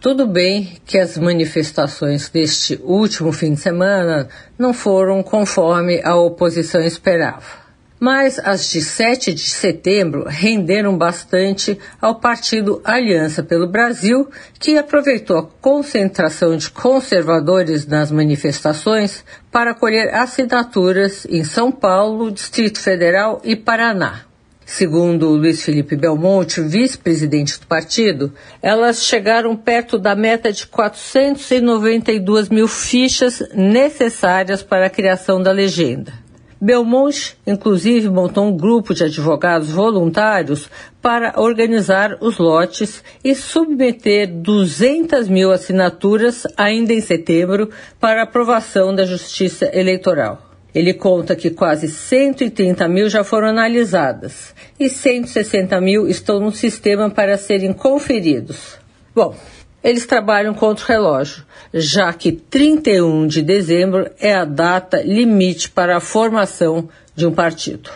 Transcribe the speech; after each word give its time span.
Tudo 0.00 0.26
bem 0.26 0.78
que 0.86 0.96
as 0.96 1.18
manifestações 1.18 2.30
deste 2.30 2.80
último 2.82 3.30
fim 3.32 3.52
de 3.52 3.60
semana 3.60 4.30
não 4.58 4.72
foram 4.72 5.22
conforme 5.22 6.00
a 6.02 6.16
oposição 6.16 6.80
esperava. 6.80 7.60
Mas 8.00 8.38
as 8.38 8.70
de 8.70 8.80
7 8.80 9.34
de 9.34 9.42
setembro 9.42 10.24
renderam 10.26 10.96
bastante 10.96 11.78
ao 12.00 12.14
partido 12.14 12.80
Aliança 12.82 13.42
pelo 13.42 13.66
Brasil, 13.66 14.26
que 14.58 14.78
aproveitou 14.78 15.36
a 15.36 15.46
concentração 15.60 16.56
de 16.56 16.70
conservadores 16.70 17.86
nas 17.86 18.10
manifestações 18.10 19.22
para 19.52 19.74
colher 19.74 20.14
assinaturas 20.14 21.26
em 21.28 21.44
São 21.44 21.70
Paulo, 21.70 22.30
Distrito 22.30 22.80
Federal 22.80 23.38
e 23.44 23.54
Paraná. 23.54 24.29
Segundo 24.72 25.30
Luiz 25.30 25.64
Felipe 25.64 25.96
Belmonte, 25.96 26.60
vice-presidente 26.60 27.58
do 27.58 27.66
partido, 27.66 28.32
elas 28.62 29.04
chegaram 29.04 29.56
perto 29.56 29.98
da 29.98 30.14
meta 30.14 30.52
de 30.52 30.64
492 30.64 32.48
mil 32.48 32.68
fichas 32.68 33.42
necessárias 33.52 34.62
para 34.62 34.86
a 34.86 34.90
criação 34.90 35.42
da 35.42 35.50
legenda. 35.50 36.12
Belmonte, 36.60 37.36
inclusive, 37.44 38.08
montou 38.08 38.44
um 38.44 38.56
grupo 38.56 38.94
de 38.94 39.02
advogados 39.02 39.70
voluntários 39.70 40.70
para 41.02 41.34
organizar 41.36 42.16
os 42.20 42.38
lotes 42.38 43.02
e 43.24 43.34
submeter 43.34 44.32
200 44.32 45.28
mil 45.28 45.50
assinaturas 45.50 46.46
ainda 46.56 46.92
em 46.92 47.00
setembro 47.00 47.70
para 47.98 48.22
aprovação 48.22 48.94
da 48.94 49.04
Justiça 49.04 49.68
Eleitoral. 49.76 50.49
Ele 50.74 50.94
conta 50.94 51.34
que 51.34 51.50
quase 51.50 51.88
130 51.88 52.86
mil 52.88 53.08
já 53.08 53.24
foram 53.24 53.48
analisadas 53.48 54.54
e 54.78 54.88
160 54.88 55.80
mil 55.80 56.06
estão 56.06 56.38
no 56.38 56.52
sistema 56.52 57.10
para 57.10 57.36
serem 57.36 57.72
conferidos. 57.72 58.78
Bom, 59.14 59.34
eles 59.82 60.06
trabalham 60.06 60.54
contra 60.54 60.84
o 60.84 60.88
relógio, 60.88 61.44
já 61.72 62.12
que 62.12 62.32
31 62.32 63.26
de 63.26 63.42
dezembro 63.42 64.10
é 64.20 64.34
a 64.34 64.44
data 64.44 65.02
limite 65.02 65.70
para 65.70 65.96
a 65.96 66.00
formação 66.00 66.88
de 67.16 67.26
um 67.26 67.32
partido. 67.32 67.90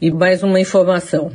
E 0.00 0.10
mais 0.10 0.42
uma 0.42 0.60
informação. 0.60 1.30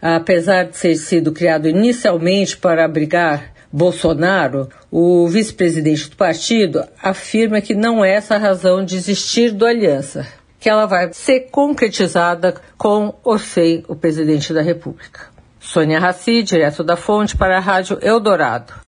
Apesar 0.00 0.64
de 0.64 0.78
ter 0.78 0.96
sido 0.96 1.32
criado 1.32 1.68
inicialmente 1.68 2.56
para 2.56 2.84
abrigar 2.84 3.51
Bolsonaro, 3.72 4.68
o 4.90 5.26
vice-presidente 5.28 6.10
do 6.10 6.16
partido 6.16 6.84
afirma 7.02 7.60
que 7.62 7.74
não 7.74 8.04
é 8.04 8.14
essa 8.14 8.34
a 8.34 8.38
razão 8.38 8.84
de 8.84 8.96
existir 8.96 9.50
do 9.50 9.64
aliança, 9.64 10.26
que 10.60 10.68
ela 10.68 10.84
vai 10.84 11.10
ser 11.12 11.48
concretizada 11.50 12.54
com 12.76 13.14
ou 13.24 13.38
sem 13.38 13.82
o 13.88 13.96
presidente 13.96 14.52
da 14.52 14.60
República. 14.60 15.32
Sônia 15.58 15.98
Raci, 15.98 16.42
direto 16.42 16.84
da 16.84 16.96
Fonte, 16.96 17.36
para 17.36 17.56
a 17.56 17.60
Rádio 17.60 17.98
Eldorado. 18.02 18.74